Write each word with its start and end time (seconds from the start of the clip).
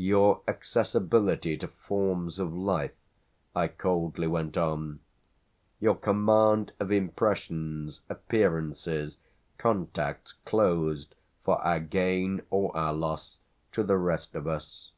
"Your 0.00 0.42
accessibility 0.48 1.56
to 1.58 1.68
forms 1.68 2.40
of 2.40 2.52
life," 2.52 2.96
I 3.54 3.68
coldly 3.68 4.26
went 4.26 4.56
on, 4.56 4.98
"your 5.78 5.94
command 5.94 6.72
of 6.80 6.90
impressions, 6.90 8.00
appearances, 8.08 9.18
contacts 9.56 10.32
closed 10.44 11.14
for 11.44 11.62
our 11.62 11.78
gain 11.78 12.42
or 12.50 12.76
our 12.76 12.92
loss 12.92 13.36
to 13.70 13.84
the 13.84 13.98
rest 13.98 14.34
of 14.34 14.48
us. 14.48 14.90